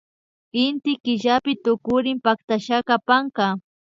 [0.63, 3.47] Inty killapi tukurin pactashaka panka